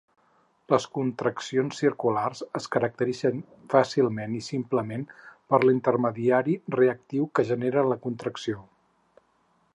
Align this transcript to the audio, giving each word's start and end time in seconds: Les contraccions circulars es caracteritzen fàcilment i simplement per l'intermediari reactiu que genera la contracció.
Les 0.73 0.85
contraccions 0.93 1.81
circulars 1.83 2.41
es 2.59 2.67
caracteritzen 2.75 3.43
fàcilment 3.75 4.33
i 4.41 4.43
simplement 4.49 5.05
per 5.53 5.61
l'intermediari 5.67 6.59
reactiu 6.81 7.31
que 7.37 7.49
genera 7.55 7.89
la 7.93 8.03
contracció. 8.09 8.67